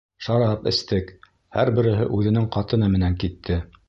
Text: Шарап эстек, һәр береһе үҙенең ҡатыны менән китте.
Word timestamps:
Шарап 0.27 0.63
эстек, 0.69 1.11
һәр 1.57 1.71
береһе 1.81 2.07
үҙенең 2.21 2.47
ҡатыны 2.57 2.91
менән 2.95 3.19
китте. 3.25 3.59